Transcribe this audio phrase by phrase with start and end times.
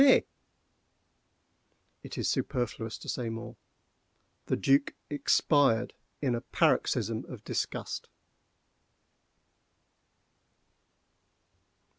[2.01, 5.93] _"It is superfluous to say more:—the Duc expired
[6.23, 8.09] in a paroxysm of disgust.